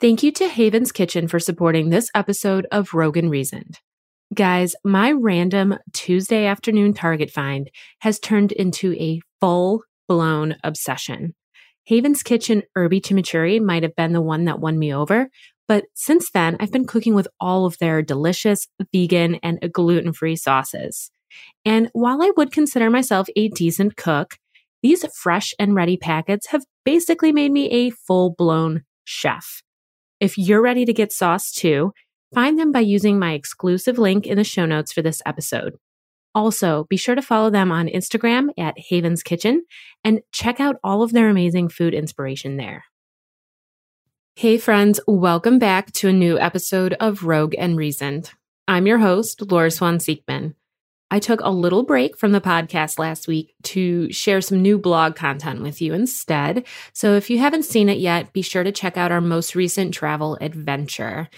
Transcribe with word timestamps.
Thank 0.00 0.22
you 0.22 0.30
to 0.30 0.48
Haven's 0.48 0.92
Kitchen 0.92 1.26
for 1.26 1.40
supporting 1.40 1.90
this 1.90 2.08
episode 2.14 2.68
of 2.70 2.94
Rogue 2.94 3.16
and 3.16 3.28
Reasoned. 3.28 3.80
Guys, 4.32 4.76
my 4.84 5.10
random 5.10 5.76
Tuesday 5.92 6.46
afternoon 6.46 6.94
Target 6.94 7.32
find 7.32 7.68
has 7.98 8.20
turned 8.20 8.52
into 8.52 8.92
a 8.92 9.20
full 9.40 9.82
blown 10.06 10.54
obsession. 10.62 11.34
Haven's 11.88 12.22
Kitchen 12.22 12.62
Herby 12.76 13.00
Chimichurri 13.00 13.60
might 13.60 13.82
have 13.82 13.96
been 13.96 14.12
the 14.12 14.20
one 14.20 14.44
that 14.44 14.60
won 14.60 14.78
me 14.78 14.94
over, 14.94 15.30
but 15.66 15.86
since 15.94 16.30
then, 16.30 16.56
I've 16.60 16.70
been 16.70 16.86
cooking 16.86 17.14
with 17.16 17.26
all 17.40 17.66
of 17.66 17.76
their 17.78 18.00
delicious 18.00 18.68
vegan 18.92 19.40
and 19.42 19.58
gluten 19.72 20.12
free 20.12 20.36
sauces. 20.36 21.10
And 21.64 21.90
while 21.92 22.22
I 22.22 22.30
would 22.36 22.52
consider 22.52 22.88
myself 22.88 23.26
a 23.34 23.48
decent 23.48 23.96
cook, 23.96 24.36
these 24.80 25.04
fresh 25.12 25.54
and 25.58 25.74
ready 25.74 25.96
packets 25.96 26.46
have 26.50 26.62
basically 26.84 27.32
made 27.32 27.50
me 27.50 27.68
a 27.70 27.90
full 27.90 28.32
blown 28.38 28.84
chef. 29.02 29.60
If 30.20 30.36
you're 30.36 30.62
ready 30.62 30.84
to 30.84 30.92
get 30.92 31.12
sauce 31.12 31.52
too, 31.52 31.92
find 32.34 32.58
them 32.58 32.72
by 32.72 32.80
using 32.80 33.20
my 33.20 33.34
exclusive 33.34 33.98
link 33.98 34.26
in 34.26 34.36
the 34.36 34.42
show 34.42 34.66
notes 34.66 34.92
for 34.92 35.00
this 35.00 35.22
episode. 35.24 35.74
Also, 36.34 36.86
be 36.90 36.96
sure 36.96 37.14
to 37.14 37.22
follow 37.22 37.50
them 37.50 37.70
on 37.70 37.86
Instagram 37.86 38.48
at 38.58 38.76
Haven's 38.90 39.22
Kitchen 39.22 39.64
and 40.02 40.20
check 40.32 40.58
out 40.58 40.76
all 40.82 41.02
of 41.02 41.12
their 41.12 41.28
amazing 41.28 41.68
food 41.68 41.94
inspiration 41.94 42.56
there. 42.56 42.84
Hey, 44.34 44.58
friends, 44.58 44.98
welcome 45.06 45.58
back 45.58 45.92
to 45.92 46.08
a 46.08 46.12
new 46.12 46.38
episode 46.38 46.94
of 46.94 47.22
Rogue 47.22 47.54
and 47.56 47.76
Reasoned. 47.76 48.32
I'm 48.66 48.86
your 48.86 48.98
host, 48.98 49.50
Laura 49.50 49.70
Swan 49.70 49.98
Siegman. 49.98 50.54
I 51.10 51.18
took 51.18 51.40
a 51.40 51.50
little 51.50 51.84
break 51.84 52.18
from 52.18 52.32
the 52.32 52.40
podcast 52.40 52.98
last 52.98 53.26
week 53.26 53.54
to 53.64 54.12
share 54.12 54.40
some 54.40 54.60
new 54.60 54.78
blog 54.78 55.16
content 55.16 55.62
with 55.62 55.80
you 55.80 55.94
instead. 55.94 56.66
So 56.92 57.14
if 57.14 57.30
you 57.30 57.38
haven't 57.38 57.64
seen 57.64 57.88
it 57.88 57.98
yet, 57.98 58.32
be 58.32 58.42
sure 58.42 58.62
to 58.62 58.72
check 58.72 58.96
out 58.96 59.12
our 59.12 59.20
most 59.20 59.54
recent 59.54 59.94
travel 59.94 60.36
adventure. 60.40 61.28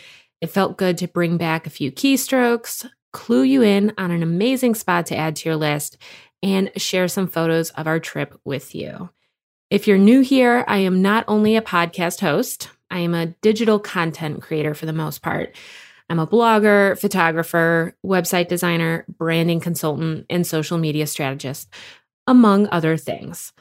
It 0.41 0.49
felt 0.49 0.79
good 0.79 0.99
to 0.99 1.09
bring 1.09 1.37
back 1.37 1.67
a 1.67 1.71
few 1.71 1.93
keystrokes, 1.93 2.89
clue 3.13 3.43
you 3.43 3.63
in 3.63 3.93
on 3.97 4.11
an 4.11 4.23
amazing 4.23 4.75
spot 4.75 5.07
to 5.07 5.17
add 5.17 5.37
to 5.37 5.49
your 5.49 5.57
list, 5.57 5.99
and 6.43 6.73
share 6.77 7.07
some 7.07 7.29
photos 7.29 7.71
of 7.71 7.87
our 7.87 8.01
trip 8.01 8.39
with 8.45 8.75
you. 8.75 9.11
If 9.69 9.87
you're 9.87 9.99
new 9.99 10.21
here, 10.21 10.65
I 10.67 10.79
am 10.79 11.01
not 11.01 11.25
only 11.29 11.57
a 11.57 11.63
podcast 11.63 12.21
host, 12.21 12.71
I 12.91 13.01
am 13.01 13.15
a 13.15 13.27
digital 13.27 13.79
content 13.79 14.43
creator 14.43 14.75
for 14.75 14.87
the 14.87 14.93
most 14.93 15.23
part. 15.23 15.55
I'm 16.11 16.19
a 16.19 16.27
blogger, 16.27 16.99
photographer, 16.99 17.95
website 18.05 18.49
designer, 18.49 19.05
branding 19.09 19.61
consultant, 19.61 20.27
and 20.29 20.45
social 20.45 20.77
media 20.77 21.07
strategist, 21.07 21.73
among 22.27 22.67
other 22.73 22.97
things. 22.97 23.53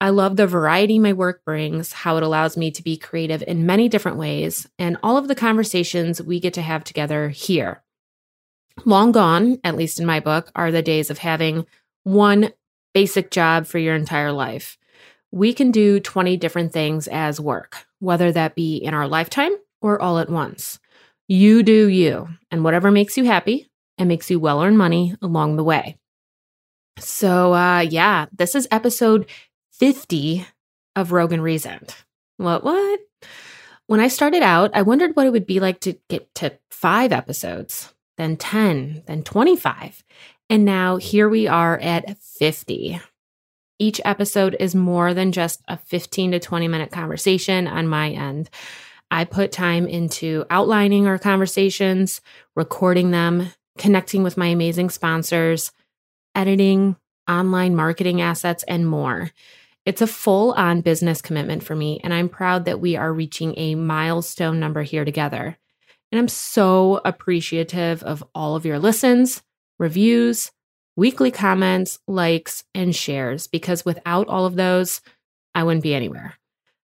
I 0.00 0.08
love 0.08 0.36
the 0.36 0.46
variety 0.46 0.98
my 0.98 1.12
work 1.12 1.44
brings, 1.44 1.92
how 1.92 2.16
it 2.16 2.22
allows 2.22 2.56
me 2.56 2.70
to 2.70 2.82
be 2.82 2.96
creative 2.96 3.44
in 3.46 3.66
many 3.66 3.86
different 3.90 4.16
ways, 4.16 4.66
and 4.78 4.96
all 5.02 5.18
of 5.18 5.28
the 5.28 5.34
conversations 5.34 6.22
we 6.22 6.40
get 6.40 6.54
to 6.54 6.62
have 6.62 6.84
together 6.84 7.28
here. 7.28 7.82
Long 8.86 9.12
gone, 9.12 9.58
at 9.62 9.76
least 9.76 10.00
in 10.00 10.06
my 10.06 10.20
book, 10.20 10.50
are 10.56 10.72
the 10.72 10.80
days 10.80 11.10
of 11.10 11.18
having 11.18 11.66
one 12.04 12.50
basic 12.94 13.30
job 13.30 13.66
for 13.66 13.76
your 13.76 13.94
entire 13.94 14.32
life. 14.32 14.78
We 15.32 15.52
can 15.52 15.70
do 15.70 16.00
20 16.00 16.38
different 16.38 16.72
things 16.72 17.08
as 17.08 17.38
work, 17.38 17.84
whether 17.98 18.32
that 18.32 18.54
be 18.54 18.78
in 18.78 18.94
our 18.94 19.06
lifetime 19.06 19.52
or 19.82 20.00
all 20.00 20.18
at 20.18 20.30
once. 20.30 20.80
You 21.32 21.62
do 21.62 21.86
you, 21.86 22.28
and 22.50 22.64
whatever 22.64 22.90
makes 22.90 23.16
you 23.16 23.22
happy 23.22 23.70
and 23.96 24.08
makes 24.08 24.32
you 24.32 24.40
well 24.40 24.60
earn 24.60 24.76
money 24.76 25.14
along 25.22 25.54
the 25.54 25.62
way. 25.62 25.96
So, 26.98 27.54
uh, 27.54 27.86
yeah, 27.88 28.26
this 28.32 28.56
is 28.56 28.66
episode 28.72 29.30
50 29.74 30.44
of 30.96 31.12
Rogue 31.12 31.32
and 31.32 31.40
Reasoned. 31.40 31.94
What, 32.38 32.64
what? 32.64 32.98
When 33.86 34.00
I 34.00 34.08
started 34.08 34.42
out, 34.42 34.72
I 34.74 34.82
wondered 34.82 35.14
what 35.14 35.24
it 35.24 35.30
would 35.30 35.46
be 35.46 35.60
like 35.60 35.78
to 35.82 35.96
get 36.08 36.34
to 36.34 36.58
five 36.68 37.12
episodes, 37.12 37.94
then 38.16 38.36
10, 38.36 39.04
then 39.06 39.22
25. 39.22 40.02
And 40.48 40.64
now 40.64 40.96
here 40.96 41.28
we 41.28 41.46
are 41.46 41.78
at 41.78 42.18
50. 42.18 43.00
Each 43.78 44.00
episode 44.04 44.56
is 44.58 44.74
more 44.74 45.14
than 45.14 45.30
just 45.30 45.62
a 45.68 45.76
15 45.76 46.32
to 46.32 46.40
20 46.40 46.66
minute 46.66 46.90
conversation 46.90 47.68
on 47.68 47.86
my 47.86 48.10
end. 48.10 48.50
I 49.10 49.24
put 49.24 49.52
time 49.52 49.86
into 49.86 50.44
outlining 50.50 51.06
our 51.06 51.18
conversations, 51.18 52.20
recording 52.54 53.10
them, 53.10 53.52
connecting 53.76 54.22
with 54.22 54.36
my 54.36 54.46
amazing 54.46 54.90
sponsors, 54.90 55.72
editing, 56.34 56.96
online 57.28 57.74
marketing 57.74 58.20
assets, 58.20 58.64
and 58.68 58.86
more. 58.86 59.30
It's 59.86 60.02
a 60.02 60.06
full 60.06 60.52
on 60.52 60.82
business 60.82 61.22
commitment 61.22 61.62
for 61.62 61.74
me, 61.74 62.00
and 62.04 62.12
I'm 62.12 62.28
proud 62.28 62.66
that 62.66 62.80
we 62.80 62.96
are 62.96 63.12
reaching 63.12 63.54
a 63.56 63.74
milestone 63.74 64.60
number 64.60 64.82
here 64.82 65.04
together. 65.04 65.56
And 66.12 66.18
I'm 66.18 66.28
so 66.28 67.00
appreciative 67.04 68.02
of 68.02 68.22
all 68.34 68.56
of 68.56 68.66
your 68.66 68.78
listens, 68.78 69.42
reviews, 69.78 70.52
weekly 70.96 71.30
comments, 71.30 71.98
likes, 72.06 72.64
and 72.74 72.94
shares, 72.94 73.46
because 73.46 73.84
without 73.84 74.28
all 74.28 74.44
of 74.44 74.56
those, 74.56 75.00
I 75.54 75.64
wouldn't 75.64 75.82
be 75.82 75.94
anywhere. 75.94 76.34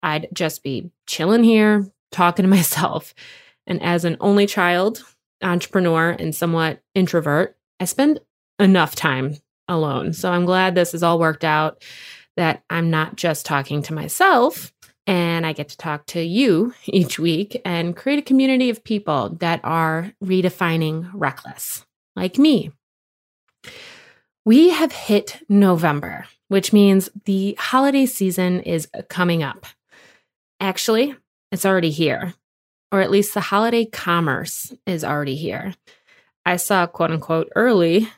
I'd 0.03 0.29
just 0.33 0.63
be 0.63 0.91
chilling 1.07 1.45
here, 1.45 1.93
talking 2.11 2.45
to 2.45 2.49
myself. 2.57 3.15
And 3.67 3.83
as 3.83 4.05
an 4.05 4.17
only 4.21 4.47
child, 4.47 5.05
entrepreneur, 5.43 6.11
and 6.11 6.35
somewhat 6.35 6.83
introvert, 6.95 7.57
I 7.81 7.85
spend 7.85 8.21
enough 8.59 8.95
time 8.95 9.37
alone. 9.69 10.13
So 10.13 10.33
I'm 10.33 10.47
glad 10.47 10.75
this 10.75 10.93
has 10.93 11.03
all 11.03 11.19
worked 11.19 11.45
out, 11.45 11.85
that 12.37 12.63
I'm 12.71 12.91
not 12.91 13.17
just 13.17 13.45
talking 13.45 13.83
to 13.83 13.93
myself 13.93 14.73
and 15.09 15.47
I 15.47 15.55
get 15.55 15.71
to 15.71 15.77
talk 15.77 16.07
to 16.07 16.23
you 16.23 16.75
each 16.85 17.19
week 17.19 17.61
and 17.65 17.97
create 17.97 18.19
a 18.19 18.23
community 18.23 18.71
of 18.71 18.85
people 18.85 19.31
that 19.41 19.61
are 19.65 20.13
redefining 20.23 21.11
reckless, 21.13 21.85
like 22.15 22.39
me. 22.39 22.71
We 24.45 24.71
have 24.71 24.93
hit 24.93 25.43
November, 25.49 26.27
which 26.49 26.73
means 26.73 27.11
the 27.25 27.57
holiday 27.59 28.07
season 28.07 28.61
is 28.61 28.89
coming 29.09 29.43
up. 29.43 29.67
Actually, 30.61 31.17
it's 31.53 31.67
already 31.67 31.91
here, 31.91 32.35
or 32.93 33.01
at 33.01 33.11
least 33.11 33.35
the 33.35 33.41
holiday 33.41 33.85
commerce 33.85 34.73
is 34.87 35.05
already 35.05 35.37
here. 35.37 35.75
I 36.45 36.57
saw 36.57 36.87
quote 36.87 37.11
unquote 37.11 37.51
early 37.55 38.09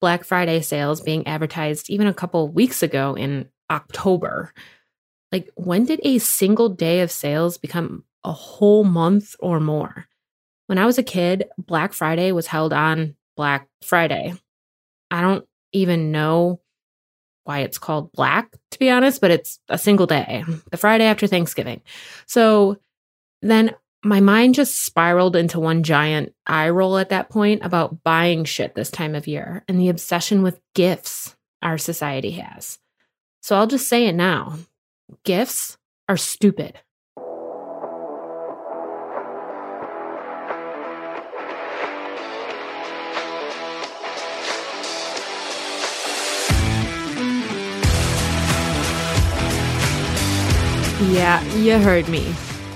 Black 0.00 0.24
Friday 0.24 0.60
sales 0.60 1.00
being 1.00 1.26
advertised 1.26 1.90
even 1.90 2.06
a 2.06 2.14
couple 2.14 2.48
weeks 2.48 2.82
ago 2.82 3.14
in 3.14 3.48
October. 3.70 4.52
Like, 5.30 5.48
when 5.54 5.84
did 5.84 6.00
a 6.02 6.18
single 6.18 6.68
day 6.68 7.00
of 7.00 7.10
sales 7.10 7.58
become 7.58 8.04
a 8.24 8.32
whole 8.32 8.84
month 8.84 9.36
or 9.38 9.60
more? 9.60 10.06
When 10.66 10.78
I 10.78 10.86
was 10.86 10.98
a 10.98 11.02
kid, 11.02 11.44
Black 11.58 11.92
Friday 11.92 12.32
was 12.32 12.46
held 12.46 12.72
on 12.72 13.16
Black 13.36 13.68
Friday. 13.82 14.34
I 15.10 15.20
don't 15.20 15.46
even 15.72 16.12
know 16.12 16.59
why 17.50 17.58
it's 17.58 17.78
called 17.78 18.12
black, 18.12 18.48
to 18.70 18.78
be 18.78 18.88
honest, 18.88 19.20
but 19.20 19.32
it's 19.32 19.58
a 19.68 19.76
single 19.76 20.06
day, 20.06 20.44
the 20.70 20.76
Friday 20.76 21.02
after 21.02 21.26
Thanksgiving. 21.26 21.80
So 22.26 22.78
then 23.42 23.74
my 24.04 24.20
mind 24.20 24.54
just 24.54 24.84
spiraled 24.84 25.34
into 25.34 25.58
one 25.58 25.82
giant 25.82 26.32
eye 26.46 26.68
roll 26.68 26.96
at 26.96 27.08
that 27.08 27.28
point 27.28 27.64
about 27.64 28.04
buying 28.04 28.44
shit 28.44 28.76
this 28.76 28.88
time 28.88 29.16
of 29.16 29.26
year 29.26 29.64
and 29.66 29.80
the 29.80 29.88
obsession 29.88 30.44
with 30.44 30.60
gifts 30.76 31.34
our 31.60 31.76
society 31.76 32.30
has. 32.30 32.78
So 33.42 33.56
I'll 33.56 33.66
just 33.66 33.88
say 33.88 34.06
it 34.06 34.14
now 34.14 34.56
gifts 35.24 35.76
are 36.08 36.16
stupid. 36.16 36.78
Yeah, 51.10 51.42
you 51.54 51.76
heard 51.76 52.08
me. 52.08 52.24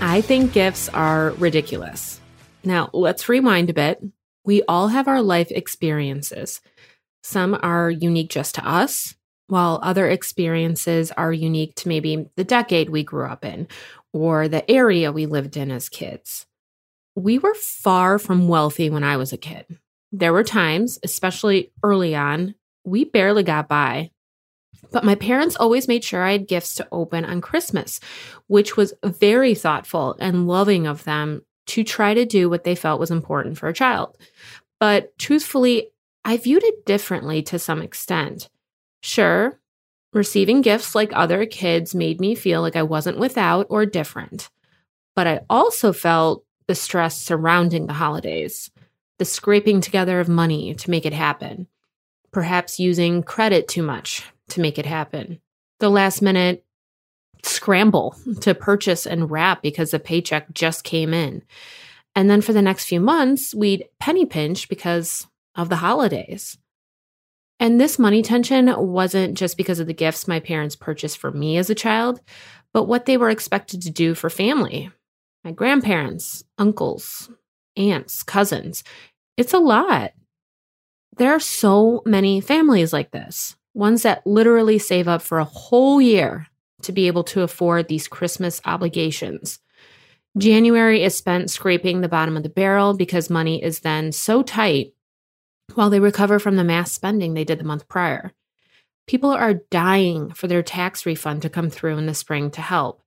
I 0.01 0.21
think 0.21 0.53
gifts 0.53 0.89
are 0.89 1.31
ridiculous. 1.39 2.21
Now, 2.65 2.91
let's 2.93 3.29
rewind 3.29 3.71
a 3.71 3.75
bit. 3.75 4.03
We 4.45 4.65
all 4.65 4.89
have 4.89 5.07
our 5.07 5.23
life 5.23 5.53
experiences. 5.53 6.61
Some 7.23 7.57
are 7.63 7.89
unique 7.89 8.31
just 8.31 8.57
to 8.57 8.69
us, 8.69 9.15
while 9.47 9.79
other 9.85 10.11
experiences 10.11 11.13
are 11.13 11.33
unique 11.33 11.77
to 11.77 11.89
maybe 11.89 12.29
the 12.35 12.43
decade 12.43 12.91
we 12.91 13.05
grew 13.05 13.25
up 13.25 13.45
in 13.45 13.69
or 14.13 14.49
the 14.49 14.69
area 14.69 15.13
we 15.13 15.27
lived 15.27 15.57
in 15.57 15.71
as 15.71 15.89
kids. 15.89 16.45
We 17.15 17.39
were 17.39 17.55
far 17.55 18.19
from 18.19 18.49
wealthy 18.49 18.91
when 18.91 19.05
I 19.05 19.17
was 19.17 19.33
a 19.33 19.39
kid. 19.39 19.65
There 20.11 20.33
were 20.33 20.43
times, 20.43 20.99
especially 21.05 21.71
early 21.85 22.17
on, 22.17 22.57
we 22.85 23.05
barely 23.05 23.45
got 23.45 23.69
by 23.69 24.11
but 24.91 25.05
my 25.05 25.15
parents 25.15 25.57
always 25.57 25.89
made 25.89 26.05
sure 26.05 26.23
I 26.23 26.33
had 26.33 26.49
gifts 26.49 26.75
to 26.77 26.89
open 26.93 27.25
on 27.25 27.41
Christmas, 27.41 28.01
which 28.47 28.77
was 28.77 28.95
very 29.05 29.55
thoughtful 29.55 30.17
and 30.19 30.47
loving 30.47 30.87
of 30.87 31.05
them 31.05 31.43
to 31.67 31.85
try 31.85 32.15
to 32.15 32.25
do 32.25 32.51
what 32.51 32.65
they 32.65 32.75
felt 32.75 33.01
was 33.01 33.11
important 33.11 33.59
for 33.59 33.69
a 33.69 33.75
child. 33.75 34.17
But 34.81 35.17
truthfully, 35.19 35.89
I 36.25 36.37
viewed 36.37 36.65
it 36.65 36.85
differently 36.85 37.43
to 37.45 37.59
some 37.59 37.83
extent. 37.83 38.49
Sure, 39.03 39.59
receiving 40.13 40.63
gifts 40.63 40.95
like 40.95 41.11
other 41.13 41.47
kids 41.47 41.95
made 41.95 42.21
me 42.21 42.35
feel 42.35 42.61
like 42.61 42.77
I 42.77 42.83
wasn't 42.83 43.19
without 43.19 43.67
or 43.71 43.87
different. 43.87 44.51
But 45.15 45.27
I 45.27 45.41
also 45.49 45.93
felt 45.93 46.45
the 46.67 46.75
stress 46.75 47.21
surrounding 47.21 47.87
the 47.87 47.93
holidays, 47.93 48.71
the 49.19 49.25
scraping 49.25 49.81
together 49.81 50.21
of 50.21 50.29
money 50.29 50.75
to 50.75 50.91
make 50.91 51.07
it 51.07 51.13
happen, 51.13 51.67
perhaps 52.33 52.81
using 52.81 53.23
credit 53.23 53.69
too 53.69 53.83
much 53.83 54.25
to 54.51 54.61
make 54.61 54.79
it 54.79 54.87
happen, 54.87 55.41
the 55.81 55.91
last 55.91 56.23
minute 56.23 56.65
scramble 57.43 58.17
to 58.41 58.55
purchase 58.55 59.07
and 59.07 59.31
wrap 59.31 59.63
because 59.63 59.91
the 59.91 59.99
paycheck 59.99 60.53
just 60.55 60.85
came 60.85 61.13
in. 61.13 61.43
And 62.15 62.31
then 62.31 62.41
for 62.41 62.53
the 62.53 62.63
next 62.63 62.87
few 62.87 63.01
months, 63.01 63.55
we'd 63.55 63.89
penny 63.99 64.25
pinch 64.25 64.69
because 64.69 65.27
of 65.55 65.69
the 65.69 65.77
holidays. 65.77 66.57
And 67.61 67.81
this 67.81 67.99
money 67.99 68.23
tension 68.23 68.73
wasn't 68.77 69.39
just 69.39 69.57
because 69.57 69.81
of 69.81 69.87
the 69.87 69.95
gifts 69.95 70.29
my 70.29 70.41
parents 70.41 70.77
purchased 70.77 71.19
for 71.19 71.31
me 71.31 71.57
as 71.57 71.71
a 71.71 71.75
child, 71.75 72.21
but 72.73 72.85
what 72.85 73.07
they 73.07 73.17
were 73.17 73.31
expected 73.31 73.83
to 73.83 73.91
do 73.91 74.15
for 74.15 74.31
family 74.31 74.91
my 75.45 75.53
grandparents, 75.53 76.43
uncles, 76.57 77.29
aunts, 77.77 78.23
cousins. 78.23 78.83
It's 79.37 79.53
a 79.53 79.59
lot. 79.59 80.13
There 81.19 81.33
are 81.33 81.41
so 81.41 82.03
many 82.07 82.41
families 82.41 82.95
like 82.95 83.11
this, 83.11 83.55
ones 83.75 84.03
that 84.03 84.27
literally 84.27 84.79
save 84.79 85.09
up 85.09 85.21
for 85.21 85.39
a 85.39 85.45
whole 85.45 86.01
year 86.01 86.47
to 86.83 86.93
be 86.93 87.07
able 87.07 87.25
to 87.25 87.43
afford 87.43 87.89
these 87.89 88.09
Christmas 88.09 88.61
obligations. 88.65 89.59
January 90.39 91.03
is 91.03 91.15
spent 91.15 91.51
scraping 91.51 92.01
the 92.01 92.09
bottom 92.09 92.37
of 92.37 92.43
the 92.43 92.49
barrel 92.49 92.95
because 92.95 93.31
money 93.31 93.63
is 93.63 93.81
then 93.81 94.11
so 94.13 94.43
tight 94.43 94.95
while 95.75 95.91
they 95.91 96.01
recover 96.01 96.39
from 96.39 96.57
the 96.57 96.65
mass 96.65 96.93
spending 96.93 97.35
they 97.35 97.45
did 97.45 97.59
the 97.59 97.65
month 97.65 97.89
prior. 97.89 98.33
People 99.07 99.31
are 99.31 99.63
dying 99.71 100.33
for 100.33 100.47
their 100.47 100.63
tax 100.63 101.05
refund 101.05 101.43
to 101.43 101.51
come 101.51 101.71
through 101.71 101.99
in 101.99 102.07
the 102.07 102.15
spring 102.15 102.51
to 102.53 102.63
help. 102.63 103.03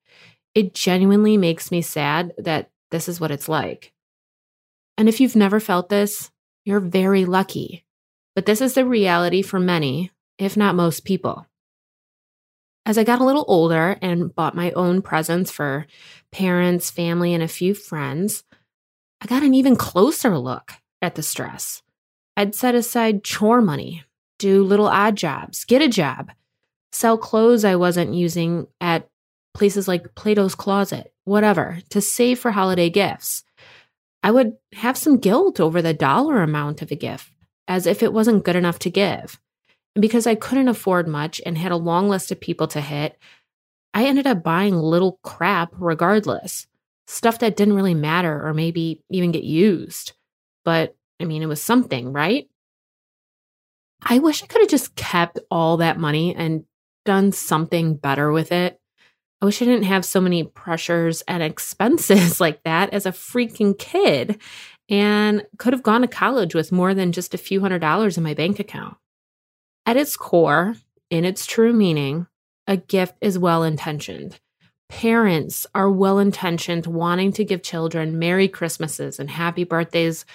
It 0.53 0.73
genuinely 0.73 1.37
makes 1.37 1.71
me 1.71 1.81
sad 1.81 2.33
that 2.37 2.69
this 2.91 3.09
is 3.09 3.19
what 3.19 3.31
it's 3.31 3.49
like. 3.49 3.93
And 4.97 5.09
if 5.09 5.19
you've 5.19 5.35
never 5.35 5.59
felt 5.59 5.89
this, 5.89 6.31
you're 6.65 6.79
very 6.79 7.25
lucky. 7.25 7.85
But 8.35 8.45
this 8.45 8.61
is 8.61 8.73
the 8.73 8.85
reality 8.85 9.41
for 9.41 9.59
many, 9.59 10.11
if 10.37 10.57
not 10.57 10.75
most 10.75 11.05
people. 11.05 11.45
As 12.85 12.97
I 12.97 13.03
got 13.03 13.19
a 13.19 13.25
little 13.25 13.45
older 13.47 13.97
and 14.01 14.33
bought 14.33 14.55
my 14.55 14.71
own 14.71 15.01
presents 15.01 15.51
for 15.51 15.85
parents, 16.31 16.89
family, 16.89 17.33
and 17.33 17.43
a 17.43 17.47
few 17.47 17.73
friends, 17.73 18.43
I 19.19 19.25
got 19.25 19.43
an 19.43 19.53
even 19.53 19.75
closer 19.75 20.37
look 20.37 20.73
at 21.01 21.15
the 21.15 21.23
stress. 21.23 21.81
I'd 22.37 22.55
set 22.55 22.75
aside 22.75 23.23
chore 23.23 23.61
money, 23.61 24.03
do 24.39 24.63
little 24.63 24.87
odd 24.87 25.15
jobs, 25.15 25.65
get 25.65 25.81
a 25.81 25.89
job, 25.89 26.31
sell 26.91 27.17
clothes 27.17 27.65
I 27.65 27.75
wasn't 27.75 28.13
using 28.13 28.67
at 28.79 29.09
places 29.53 29.87
like 29.87 30.15
Plato's 30.15 30.55
Closet, 30.55 31.11
whatever, 31.25 31.79
to 31.89 31.99
save 31.99 32.39
for 32.39 32.51
holiday 32.51 32.89
gifts. 32.89 33.43
I 34.23 34.31
would 34.31 34.53
have 34.73 34.97
some 34.97 35.17
guilt 35.17 35.59
over 35.59 35.81
the 35.81 35.93
dollar 35.93 36.41
amount 36.41 36.81
of 36.81 36.91
a 36.91 36.95
gift, 36.95 37.31
as 37.67 37.87
if 37.87 38.03
it 38.03 38.13
wasn't 38.13 38.45
good 38.45 38.55
enough 38.55 38.79
to 38.79 38.89
give. 38.89 39.39
Because 39.99 40.27
I 40.27 40.35
couldn't 40.35 40.67
afford 40.67 41.07
much 41.07 41.41
and 41.45 41.57
had 41.57 41.71
a 41.71 41.77
long 41.77 42.09
list 42.09 42.31
of 42.31 42.39
people 42.39 42.67
to 42.67 42.81
hit, 42.81 43.17
I 43.93 44.05
ended 44.05 44.27
up 44.27 44.43
buying 44.43 44.75
little 44.75 45.19
crap 45.23 45.71
regardless. 45.73 46.67
Stuff 47.07 47.39
that 47.39 47.55
didn't 47.55 47.75
really 47.75 47.93
matter 47.93 48.45
or 48.45 48.53
maybe 48.53 49.01
even 49.09 49.31
get 49.31 49.43
used. 49.43 50.13
But 50.65 50.95
I 51.19 51.25
mean, 51.25 51.41
it 51.41 51.47
was 51.47 51.61
something, 51.61 52.13
right? 52.13 52.47
I 54.03 54.19
wish 54.19 54.43
I 54.43 54.47
could 54.47 54.61
have 54.61 54.69
just 54.69 54.95
kept 54.95 55.39
all 55.49 55.77
that 55.77 55.99
money 55.99 56.35
and 56.35 56.65
done 57.05 57.31
something 57.31 57.95
better 57.95 58.31
with 58.31 58.51
it. 58.51 58.79
I 59.41 59.45
wish 59.45 59.61
I 59.61 59.65
didn't 59.65 59.83
have 59.83 60.05
so 60.05 60.19
many 60.21 60.43
pressures 60.43 61.23
and 61.27 61.41
expenses 61.43 62.39
like 62.39 62.63
that 62.63 62.93
as 62.93 63.05
a 63.05 63.11
freaking 63.11 63.77
kid 63.77 64.39
and 64.89 65.45
could 65.57 65.73
have 65.73 65.83
gone 65.83 66.01
to 66.01 66.07
college 66.07 66.55
with 66.55 66.71
more 66.71 66.93
than 66.93 67.11
just 67.11 67.33
a 67.33 67.37
few 67.37 67.61
hundred 67.61 67.79
dollars 67.79 68.17
in 68.17 68.23
my 68.23 68.33
bank 68.33 68.59
account. 68.59 68.97
At 69.87 69.95
its 69.95 70.17
core, 70.17 70.75
in 71.09 71.23
its 71.23 71.45
true 71.45 71.71
meaning, 71.71 72.27
a 72.67 72.75
gift 72.75 73.15
is 73.21 73.39
well 73.39 73.63
intentioned. 73.63 74.37
Parents 74.89 75.65
are 75.73 75.89
well 75.89 76.19
intentioned, 76.19 76.85
wanting 76.85 77.31
to 77.31 77.45
give 77.45 77.63
children 77.63 78.19
Merry 78.19 78.49
Christmases 78.49 79.17
and 79.17 79.29
Happy 79.29 79.63
Birthdays 79.63 80.25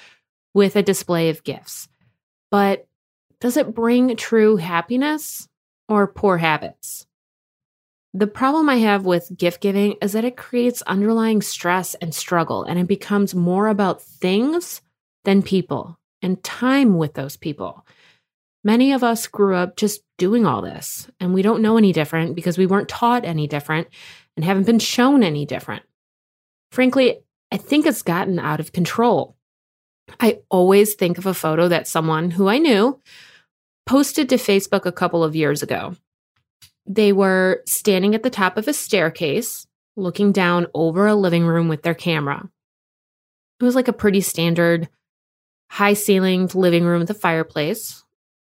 with 0.54 0.74
a 0.74 0.82
display 0.82 1.28
of 1.28 1.44
gifts. 1.44 1.86
But 2.50 2.86
does 3.40 3.58
it 3.58 3.74
bring 3.74 4.16
true 4.16 4.56
happiness 4.56 5.46
or 5.86 6.06
poor 6.06 6.38
habits? 6.38 7.06
The 8.14 8.26
problem 8.26 8.70
I 8.70 8.76
have 8.76 9.04
with 9.04 9.36
gift 9.36 9.60
giving 9.60 9.96
is 10.00 10.12
that 10.12 10.24
it 10.24 10.36
creates 10.38 10.80
underlying 10.82 11.42
stress 11.42 11.94
and 11.96 12.14
struggle, 12.14 12.64
and 12.64 12.78
it 12.78 12.86
becomes 12.86 13.34
more 13.34 13.68
about 13.68 14.00
things 14.00 14.80
than 15.24 15.42
people 15.42 15.98
and 16.22 16.42
time 16.42 16.96
with 16.96 17.12
those 17.12 17.36
people. 17.36 17.84
Many 18.64 18.92
of 18.92 19.02
us 19.02 19.26
grew 19.26 19.56
up 19.56 19.76
just 19.76 20.02
doing 20.18 20.46
all 20.46 20.62
this, 20.62 21.10
and 21.18 21.34
we 21.34 21.42
don't 21.42 21.62
know 21.62 21.76
any 21.76 21.92
different 21.92 22.36
because 22.36 22.56
we 22.56 22.66
weren't 22.66 22.88
taught 22.88 23.24
any 23.24 23.48
different 23.48 23.88
and 24.36 24.44
haven't 24.44 24.66
been 24.66 24.78
shown 24.78 25.22
any 25.22 25.44
different. 25.44 25.82
Frankly, 26.70 27.18
I 27.50 27.56
think 27.56 27.86
it's 27.86 28.02
gotten 28.02 28.38
out 28.38 28.60
of 28.60 28.72
control. 28.72 29.36
I 30.20 30.40
always 30.48 30.94
think 30.94 31.18
of 31.18 31.26
a 31.26 31.34
photo 31.34 31.68
that 31.68 31.88
someone 31.88 32.30
who 32.30 32.48
I 32.48 32.58
knew 32.58 33.00
posted 33.84 34.28
to 34.28 34.36
Facebook 34.36 34.86
a 34.86 34.92
couple 34.92 35.24
of 35.24 35.36
years 35.36 35.62
ago. 35.62 35.96
They 36.86 37.12
were 37.12 37.62
standing 37.66 38.14
at 38.14 38.22
the 38.22 38.30
top 38.30 38.56
of 38.56 38.68
a 38.68 38.72
staircase, 38.72 39.66
looking 39.96 40.32
down 40.32 40.66
over 40.74 41.06
a 41.06 41.14
living 41.14 41.44
room 41.44 41.68
with 41.68 41.82
their 41.82 41.94
camera. 41.94 42.48
It 43.60 43.64
was 43.64 43.74
like 43.74 43.88
a 43.88 43.92
pretty 43.92 44.20
standard 44.20 44.88
high 45.70 45.94
ceilinged 45.94 46.54
living 46.54 46.84
room 46.84 47.00
with 47.00 47.10
a 47.10 47.14
fireplace, 47.14 48.01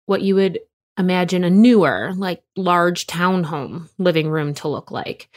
what 0.06 0.22
you 0.22 0.34
would 0.34 0.60
imagine 0.98 1.44
a 1.44 1.50
newer, 1.50 2.12
like 2.16 2.42
large 2.56 3.06
townhome 3.06 3.88
living 3.98 4.28
room 4.28 4.54
to 4.54 4.68
look 4.68 4.90
like. 4.90 5.28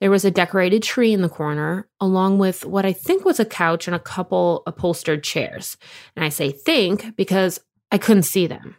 There 0.00 0.10
was 0.10 0.24
a 0.24 0.30
decorated 0.30 0.82
tree 0.82 1.12
in 1.12 1.22
the 1.22 1.28
corner, 1.28 1.88
along 2.00 2.38
with 2.38 2.66
what 2.66 2.84
I 2.84 2.92
think 2.92 3.24
was 3.24 3.40
a 3.40 3.46
couch 3.46 3.86
and 3.86 3.94
a 3.94 4.00
couple 4.00 4.62
upholstered 4.66 5.24
chairs. 5.24 5.78
And 6.14 6.24
I 6.24 6.28
say 6.28 6.50
think 6.50 7.16
because 7.16 7.60
I 7.90 7.98
couldn't 7.98 8.24
see 8.24 8.46
them. 8.46 8.76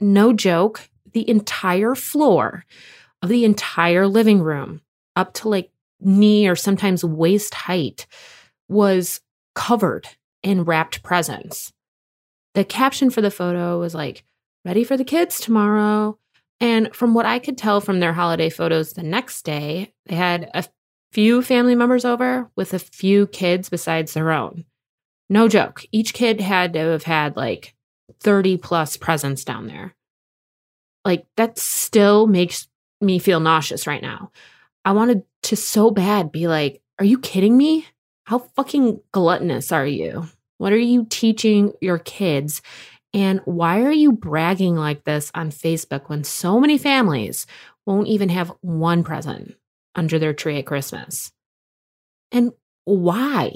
No 0.00 0.32
joke, 0.32 0.88
the 1.12 1.28
entire 1.28 1.94
floor 1.94 2.64
of 3.20 3.28
the 3.28 3.44
entire 3.44 4.06
living 4.06 4.40
room, 4.40 4.80
up 5.16 5.34
to 5.34 5.48
like 5.48 5.70
knee 6.00 6.48
or 6.48 6.56
sometimes 6.56 7.04
waist 7.04 7.54
height, 7.54 8.06
was 8.68 9.20
covered 9.54 10.08
in 10.42 10.64
wrapped 10.64 11.02
presents. 11.02 11.72
The 12.54 12.64
caption 12.64 13.10
for 13.10 13.20
the 13.20 13.30
photo 13.30 13.78
was 13.80 13.94
like, 13.94 14.24
ready 14.64 14.84
for 14.84 14.96
the 14.96 15.04
kids 15.04 15.40
tomorrow. 15.40 16.18
And 16.60 16.94
from 16.94 17.14
what 17.14 17.26
I 17.26 17.38
could 17.38 17.58
tell 17.58 17.80
from 17.80 18.00
their 18.00 18.12
holiday 18.12 18.48
photos 18.48 18.92
the 18.92 19.02
next 19.02 19.42
day, 19.44 19.92
they 20.06 20.14
had 20.14 20.50
a 20.54 20.64
few 21.12 21.42
family 21.42 21.74
members 21.74 22.04
over 22.04 22.50
with 22.56 22.74
a 22.74 22.78
few 22.78 23.26
kids 23.26 23.68
besides 23.68 24.14
their 24.14 24.32
own. 24.32 24.64
No 25.28 25.48
joke. 25.48 25.84
Each 25.92 26.12
kid 26.12 26.40
had 26.40 26.72
to 26.74 26.78
have 26.78 27.04
had 27.04 27.36
like 27.36 27.74
30 28.20 28.56
plus 28.58 28.96
presents 28.96 29.44
down 29.44 29.66
there. 29.66 29.94
Like 31.04 31.26
that 31.36 31.58
still 31.58 32.26
makes 32.26 32.68
me 33.00 33.18
feel 33.18 33.40
nauseous 33.40 33.86
right 33.86 34.02
now. 34.02 34.30
I 34.84 34.92
wanted 34.92 35.22
to 35.44 35.56
so 35.56 35.90
bad 35.90 36.32
be 36.32 36.48
like, 36.48 36.82
are 36.98 37.04
you 37.04 37.18
kidding 37.18 37.56
me? 37.56 37.86
How 38.24 38.38
fucking 38.38 39.00
gluttonous 39.12 39.72
are 39.72 39.86
you? 39.86 40.28
What 40.58 40.72
are 40.72 40.78
you 40.78 41.06
teaching 41.10 41.72
your 41.80 41.98
kids? 41.98 42.62
And 43.14 43.40
why 43.44 43.82
are 43.82 43.92
you 43.92 44.10
bragging 44.10 44.74
like 44.74 45.04
this 45.04 45.30
on 45.36 45.50
Facebook 45.50 46.08
when 46.08 46.24
so 46.24 46.58
many 46.58 46.76
families 46.76 47.46
won't 47.86 48.08
even 48.08 48.28
have 48.28 48.52
one 48.60 49.04
present 49.04 49.54
under 49.94 50.18
their 50.18 50.34
tree 50.34 50.58
at 50.58 50.66
Christmas? 50.66 51.32
And 52.32 52.52
why? 52.84 53.52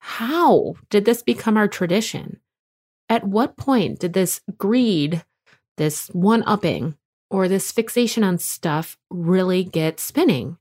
How 0.00 0.74
did 0.90 1.04
this 1.04 1.22
become 1.22 1.56
our 1.56 1.68
tradition? 1.68 2.40
At 3.08 3.24
what 3.24 3.56
point 3.56 4.00
did 4.00 4.12
this 4.12 4.40
greed, 4.58 5.24
this 5.76 6.08
one 6.08 6.42
upping, 6.44 6.96
or 7.30 7.46
this 7.46 7.70
fixation 7.70 8.24
on 8.24 8.38
stuff 8.38 8.98
really 9.08 9.62
get 9.62 10.00
spinning? 10.00 10.58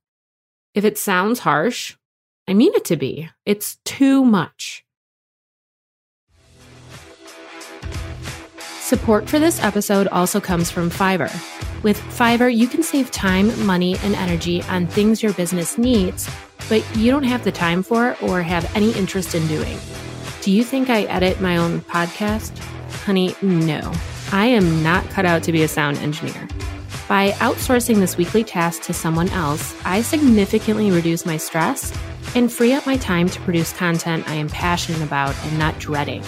If 0.75 0.85
it 0.85 0.99
sounds 0.99 1.39
harsh, 1.39 1.95
I 2.47 2.53
mean 2.53 2.73
it 2.75 2.85
to 2.85 2.95
be. 2.95 3.29
It's 3.43 3.77
too 3.85 4.23
much. 4.23 4.85
Support 8.89 9.29
for 9.29 9.37
this 9.37 9.61
episode 9.61 10.07
also 10.07 10.41
comes 10.41 10.71
from 10.71 10.89
Fiverr. 10.89 11.31
With 11.83 11.99
Fiverr, 11.99 12.51
you 12.51 12.67
can 12.67 12.81
save 12.81 13.11
time, 13.11 13.63
money, 13.63 13.95
and 13.99 14.15
energy 14.15 14.63
on 14.63 14.87
things 14.87 15.21
your 15.21 15.31
business 15.33 15.77
needs, 15.77 16.27
but 16.69 16.83
you 16.97 17.11
don't 17.11 17.21
have 17.21 17.43
the 17.43 17.51
time 17.51 17.83
for 17.83 18.17
or 18.19 18.41
have 18.41 18.75
any 18.75 18.89
interest 18.93 19.35
in 19.35 19.45
doing. 19.45 19.77
Do 20.41 20.51
you 20.51 20.63
think 20.63 20.89
I 20.89 21.03
edit 21.03 21.39
my 21.39 21.57
own 21.57 21.81
podcast? 21.81 22.57
Honey, 23.03 23.35
no. 23.43 23.93
I 24.31 24.47
am 24.47 24.81
not 24.81 25.07
cut 25.11 25.23
out 25.23 25.43
to 25.43 25.51
be 25.51 25.61
a 25.61 25.67
sound 25.67 25.99
engineer. 25.99 26.47
By 27.07 27.29
outsourcing 27.33 27.97
this 27.97 28.17
weekly 28.17 28.43
task 28.43 28.81
to 28.83 28.93
someone 28.93 29.29
else, 29.29 29.75
I 29.85 30.01
significantly 30.01 30.89
reduce 30.89 31.27
my 31.27 31.37
stress 31.37 31.95
and 32.33 32.51
free 32.51 32.73
up 32.73 32.87
my 32.87 32.97
time 32.97 33.29
to 33.29 33.39
produce 33.41 33.71
content 33.71 34.27
I 34.27 34.33
am 34.33 34.49
passionate 34.49 35.03
about 35.03 35.35
and 35.45 35.59
not 35.59 35.77
dreading. 35.77 36.23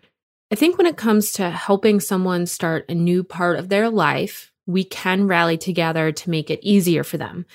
I 0.51 0.55
think 0.55 0.77
when 0.77 0.87
it 0.87 0.97
comes 0.97 1.31
to 1.33 1.49
helping 1.49 1.99
someone 1.99 2.45
start 2.45 2.85
a 2.89 2.95
new 2.95 3.23
part 3.23 3.57
of 3.57 3.69
their 3.69 3.89
life, 3.89 4.51
we 4.65 4.83
can 4.83 5.27
rally 5.27 5.57
together 5.57 6.11
to 6.11 6.29
make 6.29 6.49
it 6.49 6.59
easier 6.61 7.03
for 7.03 7.17
them. 7.17 7.45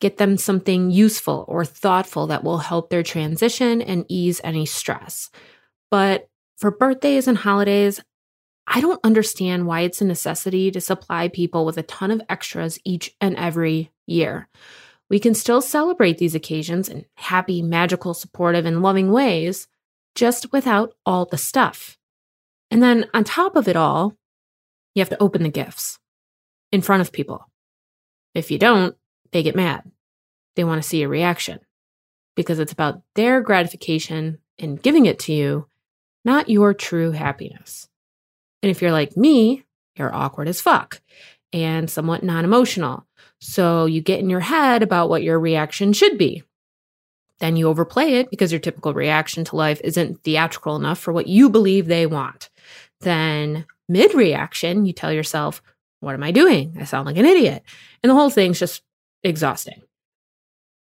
Get 0.00 0.18
them 0.18 0.36
something 0.36 0.90
useful 0.90 1.44
or 1.48 1.64
thoughtful 1.64 2.26
that 2.28 2.44
will 2.44 2.58
help 2.58 2.90
their 2.90 3.02
transition 3.02 3.82
and 3.82 4.04
ease 4.08 4.40
any 4.44 4.66
stress. 4.66 5.30
But 5.90 6.28
for 6.56 6.70
birthdays 6.70 7.28
and 7.28 7.38
holidays, 7.38 8.00
I 8.66 8.80
don't 8.80 9.00
understand 9.04 9.66
why 9.66 9.80
it's 9.80 10.00
a 10.00 10.06
necessity 10.06 10.70
to 10.70 10.80
supply 10.80 11.28
people 11.28 11.64
with 11.64 11.76
a 11.76 11.82
ton 11.82 12.10
of 12.10 12.22
extras 12.28 12.78
each 12.84 13.14
and 13.20 13.36
every 13.36 13.90
year. 14.06 14.48
We 15.10 15.18
can 15.18 15.34
still 15.34 15.60
celebrate 15.60 16.18
these 16.18 16.34
occasions 16.34 16.88
in 16.88 17.04
happy, 17.16 17.62
magical, 17.62 18.14
supportive, 18.14 18.64
and 18.64 18.82
loving 18.82 19.12
ways, 19.12 19.68
just 20.14 20.52
without 20.52 20.94
all 21.04 21.26
the 21.26 21.36
stuff. 21.36 21.98
And 22.74 22.82
then 22.82 23.06
on 23.14 23.22
top 23.22 23.54
of 23.54 23.68
it 23.68 23.76
all, 23.76 24.16
you 24.96 25.00
have 25.00 25.08
to 25.10 25.22
open 25.22 25.44
the 25.44 25.48
gifts 25.48 26.00
in 26.72 26.82
front 26.82 27.02
of 27.02 27.12
people. 27.12 27.48
If 28.34 28.50
you 28.50 28.58
don't, 28.58 28.96
they 29.30 29.44
get 29.44 29.54
mad. 29.54 29.88
They 30.56 30.64
want 30.64 30.82
to 30.82 30.88
see 30.88 31.04
a 31.04 31.08
reaction 31.08 31.60
because 32.34 32.58
it's 32.58 32.72
about 32.72 33.00
their 33.14 33.40
gratification 33.42 34.38
in 34.58 34.74
giving 34.74 35.06
it 35.06 35.20
to 35.20 35.32
you, 35.32 35.68
not 36.24 36.48
your 36.48 36.74
true 36.74 37.12
happiness. 37.12 37.88
And 38.60 38.70
if 38.70 38.82
you're 38.82 38.90
like 38.90 39.16
me, 39.16 39.62
you're 39.94 40.12
awkward 40.12 40.48
as 40.48 40.60
fuck 40.60 41.00
and 41.52 41.88
somewhat 41.88 42.24
non 42.24 42.44
emotional. 42.44 43.06
So 43.38 43.86
you 43.86 44.00
get 44.00 44.18
in 44.18 44.28
your 44.28 44.40
head 44.40 44.82
about 44.82 45.08
what 45.08 45.22
your 45.22 45.38
reaction 45.38 45.92
should 45.92 46.18
be. 46.18 46.42
Then 47.40 47.56
you 47.56 47.68
overplay 47.68 48.14
it 48.14 48.30
because 48.30 48.52
your 48.52 48.60
typical 48.60 48.94
reaction 48.94 49.44
to 49.44 49.56
life 49.56 49.80
isn't 49.82 50.22
theatrical 50.22 50.76
enough 50.76 50.98
for 50.98 51.12
what 51.12 51.26
you 51.26 51.50
believe 51.50 51.86
they 51.86 52.06
want. 52.06 52.48
Then, 53.00 53.66
mid 53.88 54.14
reaction, 54.14 54.86
you 54.86 54.92
tell 54.92 55.12
yourself, 55.12 55.62
What 56.00 56.14
am 56.14 56.22
I 56.22 56.30
doing? 56.30 56.76
I 56.80 56.84
sound 56.84 57.06
like 57.06 57.16
an 57.16 57.24
idiot. 57.24 57.62
And 58.02 58.10
the 58.10 58.14
whole 58.14 58.30
thing's 58.30 58.58
just 58.58 58.82
exhausting. 59.22 59.82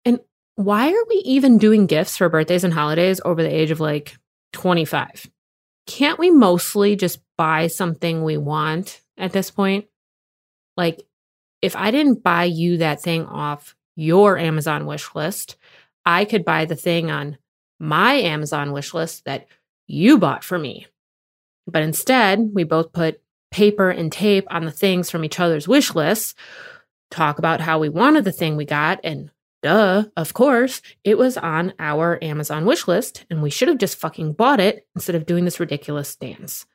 And 0.05 0.19
why 0.55 0.89
are 0.91 1.05
we 1.09 1.15
even 1.25 1.57
doing 1.57 1.85
gifts 1.85 2.17
for 2.17 2.29
birthdays 2.29 2.63
and 2.63 2.73
holidays 2.73 3.21
over 3.23 3.43
the 3.43 3.53
age 3.53 3.71
of 3.71 3.79
like 3.79 4.17
25? 4.53 5.29
Can't 5.85 6.19
we 6.19 6.31
mostly 6.31 6.95
just 6.95 7.19
buy 7.37 7.67
something 7.67 8.23
we 8.23 8.37
want 8.37 9.01
at 9.17 9.31
this 9.31 9.51
point? 9.51 9.85
Like, 10.77 11.05
if 11.61 11.75
I 11.75 11.91
didn't 11.91 12.23
buy 12.23 12.45
you 12.45 12.77
that 12.77 13.01
thing 13.01 13.25
off 13.25 13.75
your 13.95 14.37
Amazon 14.37 14.85
wish 14.85 15.13
list, 15.13 15.57
I 16.09 16.25
could 16.25 16.43
buy 16.43 16.65
the 16.65 16.75
thing 16.75 17.11
on 17.11 17.37
my 17.79 18.13
Amazon 18.13 18.71
wish 18.71 18.95
list 18.95 19.25
that 19.25 19.45
you 19.85 20.17
bought 20.17 20.43
for 20.43 20.57
me. 20.57 20.87
But 21.67 21.83
instead, 21.83 22.49
we 22.51 22.63
both 22.63 22.93
put 22.93 23.21
paper 23.51 23.91
and 23.91 24.11
tape 24.11 24.47
on 24.49 24.65
the 24.65 24.71
things 24.71 25.11
from 25.11 25.23
each 25.23 25.39
other's 25.39 25.67
wish 25.67 25.93
lists, 25.93 26.33
talk 27.11 27.37
about 27.37 27.61
how 27.61 27.77
we 27.77 27.89
wanted 27.89 28.23
the 28.23 28.31
thing 28.31 28.57
we 28.57 28.65
got, 28.65 28.99
and 29.03 29.29
duh, 29.61 30.05
of 30.17 30.33
course, 30.33 30.81
it 31.03 31.15
was 31.15 31.37
on 31.37 31.73
our 31.77 32.17
Amazon 32.23 32.65
wish 32.65 32.87
list, 32.87 33.27
and 33.29 33.43
we 33.43 33.51
should 33.51 33.67
have 33.67 33.77
just 33.77 33.99
fucking 33.99 34.33
bought 34.33 34.59
it 34.59 34.87
instead 34.95 35.15
of 35.15 35.27
doing 35.27 35.45
this 35.45 35.59
ridiculous 35.59 36.15
dance. 36.15 36.65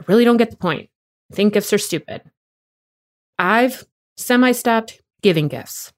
I 0.00 0.04
really 0.06 0.24
don't 0.24 0.38
get 0.38 0.50
the 0.50 0.56
point. 0.56 0.88
I 1.30 1.34
think 1.34 1.52
gifts 1.52 1.74
are 1.74 1.78
stupid. 1.78 2.22
I've 3.38 3.84
semi 4.16 4.52
stopped 4.52 5.02
giving 5.20 5.48
gifts. 5.48 5.92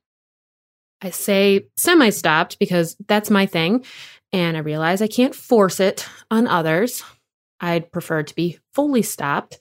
I 1.03 1.11
say 1.11 1.67
semi 1.77 2.11
stopped 2.11 2.59
because 2.59 2.97
that's 3.07 3.31
my 3.31 3.47
thing, 3.47 3.85
and 4.33 4.57
I 4.57 4.61
realize 4.61 5.01
I 5.01 5.07
can't 5.07 5.35
force 5.35 5.81
it 5.81 6.07
on 6.31 6.47
others. 6.47 7.03
I'd 7.61 7.93
prefer 7.93 8.23
to 8.23 8.35
be 8.35 8.59
fully 8.75 9.03
stopped, 9.03 9.59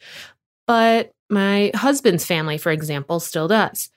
but 0.68 1.12
my 1.30 1.72
husband's 1.76 2.26
family, 2.26 2.58
for 2.58 2.72
example, 2.72 3.20
still 3.20 3.48
does. 3.48 3.90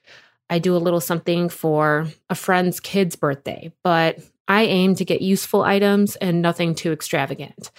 I 0.51 0.59
do 0.59 0.77
a 0.77 0.79
little 0.79 1.01
something 1.01 1.49
for 1.49 2.07
a 2.29 2.35
friend's 2.35 2.79
kid's 2.79 3.17
birthday, 3.17 3.73
but 3.83 4.19
I 4.49 4.65
aim 4.65 4.95
to 4.97 5.05
get 5.05 5.23
useful 5.23 5.63
items 5.63 6.17
and 6.17 6.43
nothing 6.43 6.75
too 6.75 6.93
extravagant. 6.93 7.71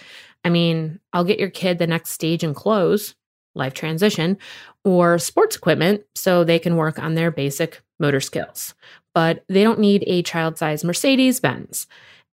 I 0.44 0.50
mean, 0.50 0.98
I'll 1.12 1.24
get 1.24 1.38
your 1.38 1.50
kid 1.50 1.78
the 1.78 1.86
next 1.86 2.10
stage 2.10 2.42
in 2.42 2.52
clothes, 2.52 3.14
life 3.54 3.74
transition, 3.74 4.38
or 4.84 5.18
sports 5.18 5.56
equipment 5.56 6.02
so 6.14 6.42
they 6.42 6.58
can 6.58 6.76
work 6.76 6.98
on 6.98 7.14
their 7.14 7.30
basic 7.30 7.82
motor 8.00 8.20
skills. 8.20 8.74
But 9.14 9.44
they 9.48 9.62
don't 9.62 9.78
need 9.78 10.04
a 10.06 10.22
child 10.22 10.58
sized 10.58 10.84
Mercedes 10.84 11.40
Benz. 11.40 11.86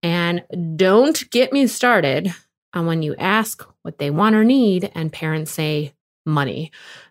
And 0.03 0.45
don't 0.77 1.29
get 1.31 1.53
me 1.53 1.67
started 1.67 2.33
on 2.73 2.87
when 2.87 3.03
you 3.03 3.17
ask 3.17 3.67
what 3.83 3.99
they 3.99 4.11
want 4.11 4.37
or 4.37 4.45
need 4.45 4.91
and 4.95 5.13
parents 5.13 5.51
say 5.51 5.95
money. 6.25 6.71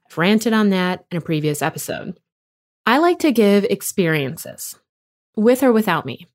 I've 0.10 0.18
ranted 0.18 0.54
on 0.54 0.70
that 0.70 1.06
in 1.12 1.18
a 1.18 1.22
previous 1.22 1.62
episode. 1.62 2.18
I 2.86 3.00
like 3.00 3.20
to 3.20 3.34
give 3.34 3.66
experiences, 3.66 4.80
with 5.36 5.64
or 5.64 5.74
without 5.74 6.06
me. 6.06 6.28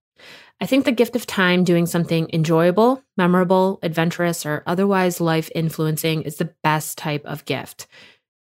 I 0.61 0.67
think 0.67 0.85
the 0.85 0.93
gift 0.93 1.17
of 1.17 1.27
time 1.27 1.65
doing 1.65 1.87
something 1.87 2.29
enjoyable, 2.33 3.03
memorable, 3.17 3.79
adventurous, 3.83 4.45
or 4.45 4.62
otherwise 4.67 5.21
life 5.21 5.51
influencing 5.55 6.23
is 6.23 6.37
the 6.37 6.55
best 6.62 6.99
type 6.99 7.25
of 7.25 7.47
gift. 7.47 7.87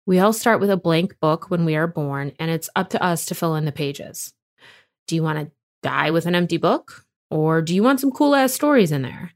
We 0.07 0.19
all 0.19 0.35
start 0.35 0.61
with 0.61 0.71
a 0.71 0.77
blank 0.77 1.19
book 1.19 1.51
when 1.51 1.65
we 1.65 1.75
are 1.77 1.87
born, 1.87 2.33
and 2.39 2.51
it's 2.51 2.69
up 2.77 2.91
to 2.91 3.03
us 3.03 3.25
to 3.27 3.35
fill 3.35 3.57
in 3.57 3.65
the 3.65 3.73
pages. 3.73 4.35
Do 5.07 5.15
you 5.15 5.23
want 5.23 5.39
to 5.39 5.51
die 5.83 6.11
with 6.11 6.27
an 6.27 6.35
empty 6.35 6.57
book? 6.57 7.05
Or 7.31 7.63
do 7.63 7.75
you 7.75 7.83
want 7.83 8.01
some 8.01 8.13
cool 8.13 8.35
ass 8.35 8.53
stories 8.53 8.93
in 8.93 9.03
there? 9.03 9.33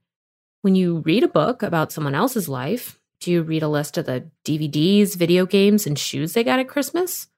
When 0.62 0.74
you 0.74 0.98
read 0.98 1.22
a 1.22 1.28
book 1.28 1.62
about 1.62 1.92
someone 1.92 2.14
else's 2.14 2.48
life, 2.48 2.98
do 3.20 3.30
you 3.30 3.42
read 3.42 3.62
a 3.62 3.68
list 3.68 3.98
of 3.98 4.06
the 4.06 4.30
DVDs, 4.44 5.16
video 5.16 5.46
games, 5.46 5.86
and 5.86 5.98
shoes 5.98 6.32
they 6.32 6.44
got 6.44 6.60
at 6.60 6.68
Christmas? 6.68 7.28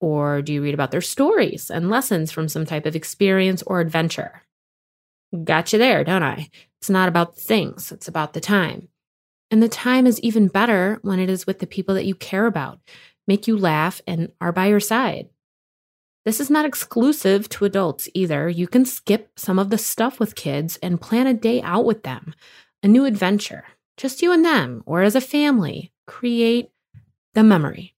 Or 0.00 0.42
do 0.42 0.52
you 0.52 0.62
read 0.62 0.74
about 0.74 0.90
their 0.90 1.00
stories 1.00 1.70
and 1.70 1.90
lessons 1.90 2.30
from 2.30 2.48
some 2.48 2.64
type 2.64 2.86
of 2.86 2.96
experience 2.96 3.62
or 3.62 3.80
adventure? 3.80 4.42
Got 5.44 5.72
you 5.72 5.78
there, 5.78 6.04
don't 6.04 6.22
I? 6.22 6.48
It's 6.80 6.88
not 6.88 7.08
about 7.08 7.34
the 7.34 7.40
things, 7.40 7.92
it's 7.92 8.08
about 8.08 8.32
the 8.32 8.40
time. 8.40 8.88
And 9.50 9.62
the 9.62 9.68
time 9.68 10.06
is 10.06 10.20
even 10.20 10.48
better 10.48 10.98
when 11.02 11.18
it 11.18 11.30
is 11.30 11.46
with 11.46 11.58
the 11.58 11.66
people 11.66 11.94
that 11.94 12.04
you 12.04 12.14
care 12.14 12.46
about, 12.46 12.80
make 13.26 13.46
you 13.46 13.56
laugh, 13.56 14.00
and 14.06 14.32
are 14.40 14.52
by 14.52 14.66
your 14.66 14.80
side. 14.80 15.28
This 16.28 16.40
is 16.40 16.50
not 16.50 16.66
exclusive 16.66 17.48
to 17.48 17.64
adults 17.64 18.06
either. 18.12 18.50
You 18.50 18.68
can 18.68 18.84
skip 18.84 19.30
some 19.36 19.58
of 19.58 19.70
the 19.70 19.78
stuff 19.78 20.20
with 20.20 20.34
kids 20.34 20.76
and 20.82 21.00
plan 21.00 21.26
a 21.26 21.32
day 21.32 21.62
out 21.62 21.86
with 21.86 22.02
them, 22.02 22.34
a 22.82 22.86
new 22.86 23.06
adventure, 23.06 23.64
just 23.96 24.20
you 24.20 24.30
and 24.30 24.44
them, 24.44 24.82
or 24.84 25.00
as 25.00 25.16
a 25.16 25.22
family. 25.22 25.90
Create 26.06 26.68
the 27.32 27.42
memory. 27.42 27.94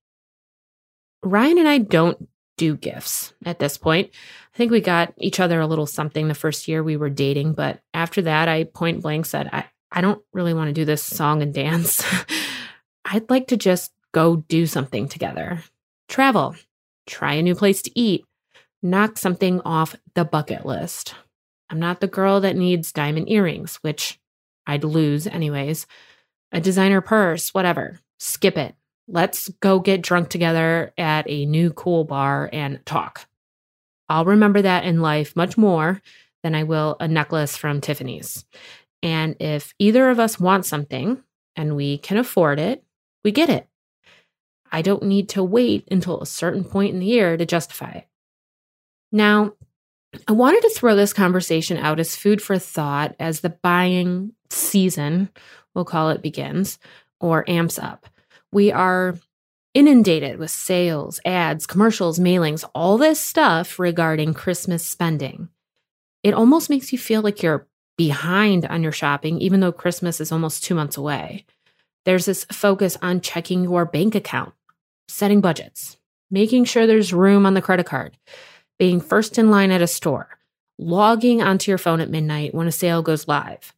Ryan 1.25 1.59
and 1.59 1.67
I 1.67 1.79
don't 1.79 2.29
do 2.57 2.77
gifts 2.77 3.35
at 3.45 3.59
this 3.59 3.77
point. 3.77 4.11
I 4.55 4.57
think 4.57 4.71
we 4.71 4.81
got 4.81 5.13
each 5.19 5.41
other 5.41 5.59
a 5.59 5.67
little 5.67 5.87
something 5.87 6.29
the 6.29 6.35
first 6.35 6.69
year 6.69 6.85
we 6.85 6.97
were 6.97 7.11
dating, 7.11 7.55
but 7.55 7.83
after 7.93 8.23
that, 8.23 8.47
I 8.49 8.63
point 8.63 9.03
blank 9.03 9.27
said, 9.27 9.51
I, 9.53 9.65
I 9.91 10.03
don't 10.03 10.23
really 10.33 10.55
want 10.55 10.69
to 10.69 10.73
do 10.73 10.85
this 10.85 11.03
song 11.03 11.43
and 11.43 11.53
dance. 11.53 12.01
I'd 13.05 13.29
like 13.29 13.49
to 13.49 13.57
just 13.57 13.91
go 14.13 14.37
do 14.37 14.69
something 14.69 15.09
together. 15.09 15.65
Travel, 16.09 16.55
try 17.11 17.35
a 17.35 17.43
new 17.43 17.55
place 17.55 17.83
to 17.83 17.99
eat, 17.99 18.25
knock 18.83 19.19
something 19.19 19.61
off 19.63 19.97
the 20.15 20.25
bucket 20.25 20.65
list. 20.65 21.15
I'm 21.69 21.81
not 21.81 22.01
the 22.01 22.07
girl 22.07 22.41
that 22.41 22.57
needs 22.57 22.93
diamond 22.93 23.29
earrings, 23.29 23.77
which 23.77 24.19
I'd 24.67 24.85
lose 24.85 25.27
anyways. 25.27 25.87
A 26.53 26.61
designer 26.61 27.01
purse, 27.01 27.53
whatever. 27.53 28.01
Skip 28.19 28.57
it. 28.57 28.75
Let's 29.07 29.49
go 29.61 29.81
get 29.81 30.03
drunk 30.03 30.29
together 30.29 30.93
at 30.97 31.29
a 31.29 31.47
new 31.47 31.73
cool 31.73 32.05
bar 32.05 32.49
and 32.53 32.85
talk. 32.87 33.27
I'll 34.09 34.25
remember 34.25 34.63
that 34.63 34.85
in 34.85 35.01
life 35.01 35.37
much 35.37 35.57
more 35.57 36.01
than 36.43 36.55
I 36.55 36.65
will 36.65 36.97
a 37.01 37.09
necklace 37.09 37.57
from 37.57 37.81
Tiffany's. 37.81 38.45
And 39.03 39.37
if 39.41 39.75
either 39.79 40.11
of 40.11 40.19
us 40.19 40.41
want 40.41 40.67
something 40.67 41.23
and 41.57 41.77
we 41.77 41.99
can 41.99 42.17
afford 42.17 42.59
it, 42.59 42.85
we 43.25 43.33
get 43.33 43.49
it. 43.49 43.67
I 44.73 44.83
don't 44.83 45.03
need 45.03 45.29
to 45.31 45.43
wait 45.43 45.87
until 45.91 46.21
a 46.21 46.27
certain 46.27 46.65
point 46.65 46.95
in 46.95 47.01
the 47.01 47.07
year 47.07 47.37
to 47.37 47.47
justify 47.47 47.91
it. 47.91 48.09
Now, 49.13 49.55
I 50.27 50.33
wanted 50.33 50.63
to 50.63 50.71
throw 50.71 50.97
this 50.97 51.13
conversation 51.13 51.77
out 51.77 52.01
as 52.01 52.17
food 52.17 52.43
for 52.43 52.59
thought 52.59 53.15
as 53.19 53.41
the 53.41 53.51
buying 53.51 54.33
season, 54.51 55.31
we'll 55.75 55.85
call 55.85 56.11
it, 56.11 56.23
begins 56.23 56.79
or 57.21 57.49
amps 57.49 57.79
up. 57.79 58.07
We 58.53 58.73
are 58.73 59.17
inundated 59.75 60.39
with 60.39 60.51
sales, 60.51 61.21
ads, 61.25 61.67
commercials, 61.67 62.19
mailings, 62.19 62.69
all 62.75 62.99
this 62.99 63.21
stuff 63.21 63.79
regarding 63.79 64.35
Christmas 64.35 64.85
spending. 64.85 65.49
It 66.23 66.35
almost 66.35 66.71
makes 66.71 66.93
you 66.93 66.99
feel 66.99 67.23
like 67.23 67.43
you're 67.43 67.69
behind 67.97 68.67
on 68.67 68.83
your 68.83 68.93
shopping, 68.93 69.39
even 69.41 69.61
though 69.61 69.73
Christmas 69.73 70.21
is 70.21 70.33
almost 70.33 70.65
two 70.65 70.75
months 70.75 70.97
away. 70.97 71.45
There's 72.05 72.25
this 72.25 72.45
focus 72.45 72.97
on 73.03 73.21
checking 73.21 73.63
your 73.63 73.85
bank 73.85 74.15
account, 74.15 74.55
setting 75.11 75.41
budgets, 75.41 75.99
making 76.31 76.65
sure 76.65 76.87
there's 76.87 77.13
room 77.13 77.47
on 77.47 77.55
the 77.55 77.63
credit 77.63 77.87
card, 77.87 78.17
being 78.79 79.01
first 79.01 79.39
in 79.39 79.51
line 79.51 79.71
at 79.71 79.83
a 79.83 79.87
store, 79.87 80.39
logging 80.79 81.43
onto 81.43 81.71
your 81.71 81.79
phone 81.79 82.01
at 82.01 82.11
midnight 82.11 82.55
when 82.55 82.67
a 82.67 82.73
sale 82.73 83.03
goes 83.03 83.29
live, 83.29 83.75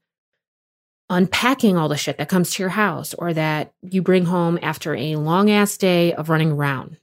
unpacking 1.11 1.77
all 1.77 1.89
the 1.89 1.97
shit 1.97 2.19
that 2.19 2.29
comes 2.29 2.53
to 2.53 2.63
your 2.63 2.71
house 2.71 3.15
or 3.15 3.33
that 3.33 3.73
you 3.83 4.03
bring 4.03 4.25
home 4.25 4.59
after 4.63 4.95
a 4.95 5.17
long 5.17 5.51
ass 5.51 5.77
day 5.77 6.13
of 6.15 6.29
running 6.29 6.53
around, 6.53 6.99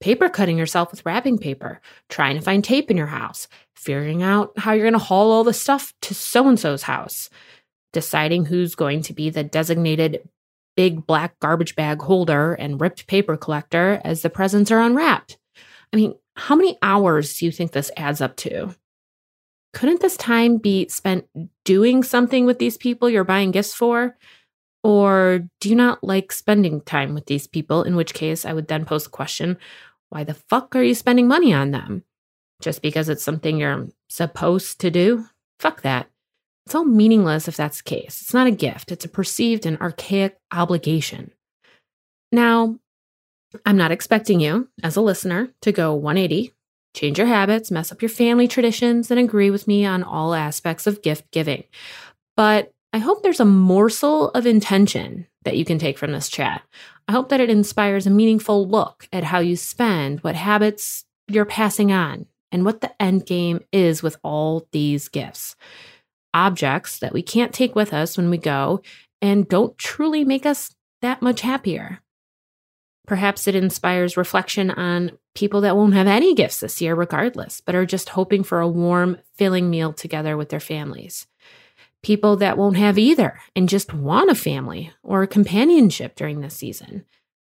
paper 0.00 0.28
cutting 0.28 0.58
yourself 0.58 0.90
with 0.90 1.04
wrapping 1.06 1.38
paper, 1.38 1.80
trying 2.08 2.36
to 2.36 2.42
find 2.42 2.62
tape 2.64 2.90
in 2.90 2.96
your 2.96 3.06
house, 3.06 3.48
figuring 3.74 4.22
out 4.22 4.52
how 4.58 4.72
you're 4.72 4.84
going 4.84 4.92
to 4.92 4.98
haul 4.98 5.30
all 5.30 5.44
the 5.44 5.52
stuff 5.52 5.94
to 6.02 6.14
so 6.14 6.48
and 6.48 6.60
so's 6.60 6.82
house, 6.82 7.30
deciding 7.92 8.44
who's 8.44 8.74
going 8.74 9.02
to 9.02 9.12
be 9.12 9.30
the 9.30 9.42
designated 9.42 10.28
big 10.80 11.06
black 11.06 11.38
garbage 11.40 11.76
bag 11.76 12.00
holder 12.00 12.54
and 12.54 12.80
ripped 12.80 13.06
paper 13.06 13.36
collector 13.36 14.00
as 14.02 14.22
the 14.22 14.30
presents 14.30 14.70
are 14.70 14.80
unwrapped. 14.80 15.36
I 15.92 15.96
mean, 15.96 16.14
how 16.36 16.56
many 16.56 16.78
hours 16.80 17.36
do 17.36 17.44
you 17.44 17.52
think 17.52 17.72
this 17.72 17.90
adds 17.98 18.22
up 18.22 18.34
to? 18.36 18.74
Couldn't 19.74 20.00
this 20.00 20.16
time 20.16 20.56
be 20.56 20.88
spent 20.88 21.26
doing 21.66 22.02
something 22.02 22.46
with 22.46 22.58
these 22.58 22.78
people 22.78 23.10
you're 23.10 23.24
buying 23.24 23.50
gifts 23.50 23.74
for? 23.74 24.16
Or 24.82 25.40
do 25.60 25.68
you 25.68 25.74
not 25.76 26.02
like 26.02 26.32
spending 26.32 26.80
time 26.80 27.12
with 27.12 27.26
these 27.26 27.46
people? 27.46 27.82
In 27.82 27.94
which 27.94 28.14
case, 28.14 28.46
I 28.46 28.54
would 28.54 28.68
then 28.68 28.86
pose 28.86 29.04
the 29.04 29.10
question 29.10 29.58
why 30.08 30.24
the 30.24 30.32
fuck 30.32 30.74
are 30.74 30.82
you 30.82 30.94
spending 30.94 31.28
money 31.28 31.52
on 31.52 31.72
them? 31.72 32.04
Just 32.62 32.80
because 32.80 33.10
it's 33.10 33.22
something 33.22 33.58
you're 33.58 33.88
supposed 34.08 34.80
to 34.80 34.90
do? 34.90 35.26
Fuck 35.58 35.82
that. 35.82 36.08
It's 36.66 36.74
all 36.74 36.84
meaningless 36.84 37.48
if 37.48 37.56
that's 37.56 37.78
the 37.78 37.84
case. 37.84 38.20
It's 38.20 38.34
not 38.34 38.46
a 38.46 38.52
gift, 38.52 38.92
it's 38.92 39.04
a 39.04 39.08
perceived 39.08 39.66
and 39.66 39.80
archaic 39.80 40.38
obligation. 40.52 41.32
Now, 42.32 42.78
I'm 43.66 43.76
not 43.76 43.90
expecting 43.90 44.40
you, 44.40 44.68
as 44.82 44.96
a 44.96 45.00
listener, 45.00 45.48
to 45.62 45.72
go 45.72 45.94
180, 45.94 46.54
change 46.94 47.18
your 47.18 47.26
habits, 47.26 47.70
mess 47.70 47.90
up 47.90 48.02
your 48.02 48.08
family 48.08 48.46
traditions, 48.46 49.10
and 49.10 49.18
agree 49.18 49.50
with 49.50 49.66
me 49.66 49.84
on 49.84 50.02
all 50.02 50.34
aspects 50.34 50.86
of 50.86 51.02
gift 51.02 51.30
giving. 51.32 51.64
But 52.36 52.72
I 52.92 52.98
hope 52.98 53.22
there's 53.22 53.40
a 53.40 53.44
morsel 53.44 54.30
of 54.30 54.46
intention 54.46 55.26
that 55.44 55.56
you 55.56 55.64
can 55.64 55.78
take 55.78 55.98
from 55.98 56.12
this 56.12 56.28
chat. 56.28 56.62
I 57.08 57.12
hope 57.12 57.28
that 57.30 57.40
it 57.40 57.50
inspires 57.50 58.06
a 58.06 58.10
meaningful 58.10 58.68
look 58.68 59.08
at 59.12 59.24
how 59.24 59.40
you 59.40 59.56
spend, 59.56 60.20
what 60.20 60.36
habits 60.36 61.04
you're 61.26 61.44
passing 61.44 61.92
on, 61.92 62.26
and 62.52 62.64
what 62.64 62.80
the 62.80 63.02
end 63.02 63.26
game 63.26 63.60
is 63.72 64.02
with 64.02 64.16
all 64.22 64.66
these 64.72 65.08
gifts 65.08 65.56
objects 66.34 66.98
that 66.98 67.12
we 67.12 67.22
can't 67.22 67.52
take 67.52 67.74
with 67.74 67.92
us 67.92 68.16
when 68.16 68.30
we 68.30 68.38
go 68.38 68.82
and 69.20 69.48
don't 69.48 69.76
truly 69.78 70.24
make 70.24 70.46
us 70.46 70.74
that 71.02 71.22
much 71.22 71.40
happier. 71.40 72.00
Perhaps 73.06 73.48
it 73.48 73.54
inspires 73.54 74.16
reflection 74.16 74.70
on 74.70 75.12
people 75.34 75.62
that 75.62 75.76
won't 75.76 75.94
have 75.94 76.06
any 76.06 76.34
gifts 76.34 76.60
this 76.60 76.80
year, 76.80 76.94
regardless, 76.94 77.60
but 77.60 77.74
are 77.74 77.86
just 77.86 78.10
hoping 78.10 78.44
for 78.44 78.60
a 78.60 78.68
warm, 78.68 79.18
filling 79.34 79.68
meal 79.68 79.92
together 79.92 80.36
with 80.36 80.48
their 80.48 80.60
families. 80.60 81.26
People 82.02 82.36
that 82.36 82.56
won't 82.56 82.76
have 82.76 82.98
either 82.98 83.40
and 83.56 83.68
just 83.68 83.92
want 83.92 84.30
a 84.30 84.34
family 84.34 84.92
or 85.02 85.22
a 85.22 85.28
companionship 85.28 86.14
during 86.14 86.40
this 86.40 86.54
season. 86.54 87.04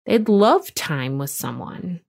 They'd 0.05 0.29
love 0.29 0.73
time 0.73 1.17
with 1.17 1.29
someone. 1.29 2.01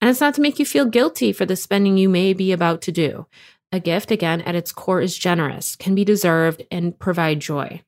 And 0.00 0.08
it's 0.08 0.20
not 0.20 0.34
to 0.34 0.40
make 0.40 0.58
you 0.58 0.64
feel 0.64 0.84
guilty 0.84 1.32
for 1.32 1.44
the 1.44 1.56
spending 1.56 1.98
you 1.98 2.08
may 2.08 2.32
be 2.32 2.52
about 2.52 2.82
to 2.82 2.92
do. 2.92 3.26
A 3.70 3.80
gift, 3.80 4.10
again, 4.10 4.40
at 4.42 4.54
its 4.54 4.72
core 4.72 5.00
is 5.00 5.16
generous, 5.16 5.76
can 5.76 5.94
be 5.94 6.04
deserved, 6.04 6.62
and 6.70 6.98
provide 6.98 7.40
joy. 7.40 7.82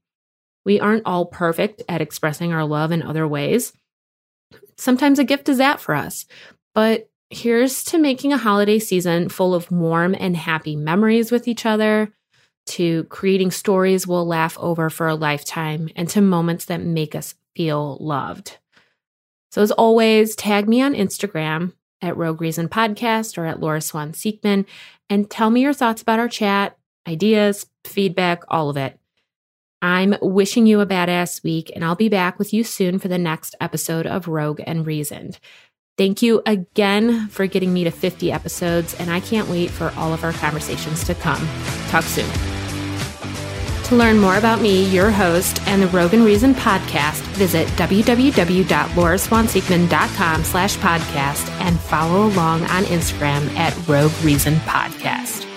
We 0.65 0.79
aren't 0.79 1.07
all 1.07 1.27
perfect 1.27 1.83
at 1.89 2.03
expressing 2.03 2.53
our 2.53 2.65
love 2.65 2.93
in 2.93 3.03
other 3.03 3.27
ways. 3.27 3.73
Sometimes 4.77 5.19
a 5.19 5.25
gift 5.25 5.49
is 5.49 5.59
that 5.59 5.81
for 5.81 5.95
us. 5.95 6.27
But 6.75 7.09
here's 7.31 7.83
to 7.85 7.99
making 7.99 8.33
a 8.33 8.39
holiday 8.39 8.79
season 8.79 9.29
full 9.31 9.55
of 9.55 9.71
warm 9.71 10.15
and 10.19 10.37
happy 10.37 10.77
memories 10.77 11.33
with 11.33 11.49
each 11.49 11.65
other, 11.65 12.13
to 12.67 13.05
creating 13.05 13.51
stories 13.51 14.07
we'll 14.07 14.27
laugh 14.27 14.59
over 14.59 14.91
for 14.91 15.09
a 15.09 15.15
lifetime, 15.15 15.89
and 15.97 16.09
to 16.11 16.21
moments 16.21 16.67
that 16.67 16.83
make 16.83 17.15
us 17.15 17.35
feel 17.57 17.97
loved. 18.01 18.59
So, 19.51 19.63
as 19.63 19.73
always, 19.73 20.37
tag 20.37 20.69
me 20.69 20.83
on 20.83 20.95
Instagram 20.95 21.73
at 22.03 22.17
Rogue 22.17 22.41
Reason 22.41 22.69
Podcast 22.69 23.39
or 23.39 23.47
at 23.47 23.61
Laura 23.61 23.81
Swan 23.81 24.13
Siegman 24.13 24.67
and 25.09 25.29
tell 25.29 25.51
me 25.51 25.63
your 25.63 25.73
thoughts 25.73 26.03
about 26.03 26.19
our 26.19 26.29
chat, 26.29 26.79
ideas, 27.07 27.67
feedback, 27.85 28.43
all 28.49 28.71
of 28.71 28.77
it. 28.77 28.99
I'm 29.83 30.15
wishing 30.21 30.67
you 30.67 30.81
a 30.81 30.87
badass 30.87 31.43
week, 31.43 31.73
and 31.75 31.85
I'll 31.85 31.97
be 31.97 32.11
back 32.11 32.39
with 32.39 32.53
you 32.53 32.65
soon 32.65 32.99
for 32.99 33.09
the 33.09 33.19
next 33.19 33.55
episode 33.61 34.07
of 34.07 34.29
Rogue 34.29 34.61
and 34.67 34.87
Reasoned. 34.87 35.39
Thank 35.97 36.23
you 36.23 36.43
again 36.47 37.29
for 37.29 37.47
getting 37.47 37.73
me 37.73 37.85
to 37.85 37.91
50 37.91 38.31
episodes, 38.31 38.95
and 38.95 39.11
I 39.11 39.21
can't 39.21 39.49
wait 39.49 39.71
for 39.71 39.93
all 39.97 40.13
of 40.13 40.23
our 40.23 40.33
conversations 40.33 41.05
to 41.05 41.15
come. 41.15 41.47
Talk 41.89 42.05
soon. 42.05 42.50
To 43.91 43.97
learn 43.97 44.19
more 44.21 44.37
about 44.37 44.61
me, 44.61 44.85
your 44.85 45.11
host, 45.11 45.61
and 45.67 45.83
the 45.83 45.89
Rogue 45.89 46.15
and 46.15 46.25
Reason 46.25 46.55
podcast, 46.55 47.23
visit 47.35 47.67
www.lauraswanseekman.com 47.71 50.45
slash 50.45 50.77
podcast 50.77 51.51
and 51.61 51.81
follow 51.81 52.29
along 52.29 52.63
on 52.67 52.85
Instagram 52.85 53.53
at 53.57 53.77
Rogue 53.89 54.13
Reason 54.23 54.55
Podcast. 54.59 55.50